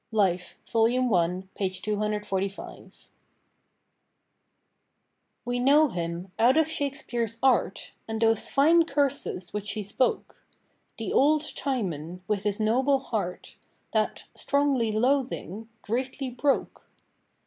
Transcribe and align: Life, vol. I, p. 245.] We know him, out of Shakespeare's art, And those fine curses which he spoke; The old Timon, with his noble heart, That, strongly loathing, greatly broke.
Life, 0.11 0.57
vol. 0.67 0.87
I, 1.13 1.43
p. 1.53 1.69
245.] 1.69 3.09
We 5.45 5.59
know 5.59 5.89
him, 5.89 6.31
out 6.39 6.57
of 6.57 6.67
Shakespeare's 6.67 7.37
art, 7.43 7.91
And 8.07 8.19
those 8.19 8.47
fine 8.47 8.85
curses 8.85 9.53
which 9.53 9.73
he 9.73 9.83
spoke; 9.83 10.43
The 10.97 11.13
old 11.13 11.43
Timon, 11.55 12.23
with 12.27 12.45
his 12.45 12.59
noble 12.59 12.97
heart, 12.97 13.57
That, 13.91 14.23
strongly 14.33 14.91
loathing, 14.91 15.69
greatly 15.83 16.31
broke. 16.31 16.87